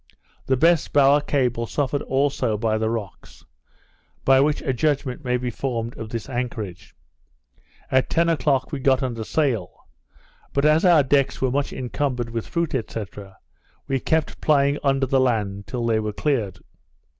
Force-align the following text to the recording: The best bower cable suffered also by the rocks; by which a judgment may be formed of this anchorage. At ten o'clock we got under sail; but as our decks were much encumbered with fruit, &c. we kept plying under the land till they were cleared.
The 0.47 0.57
best 0.57 0.93
bower 0.93 1.21
cable 1.21 1.67
suffered 1.67 2.01
also 2.01 2.57
by 2.57 2.79
the 2.79 2.89
rocks; 2.89 3.45
by 4.25 4.39
which 4.41 4.63
a 4.63 4.73
judgment 4.73 5.23
may 5.23 5.37
be 5.37 5.51
formed 5.51 5.95
of 5.95 6.09
this 6.09 6.27
anchorage. 6.27 6.95
At 7.91 8.09
ten 8.09 8.27
o'clock 8.27 8.71
we 8.71 8.79
got 8.79 9.03
under 9.03 9.23
sail; 9.23 9.85
but 10.53 10.65
as 10.65 10.83
our 10.85 11.03
decks 11.03 11.39
were 11.39 11.51
much 11.51 11.71
encumbered 11.71 12.31
with 12.31 12.47
fruit, 12.47 12.71
&c. 12.89 13.05
we 13.87 13.99
kept 13.99 14.41
plying 14.41 14.79
under 14.83 15.05
the 15.05 15.19
land 15.19 15.67
till 15.67 15.85
they 15.85 15.99
were 15.99 16.13
cleared. 16.13 16.57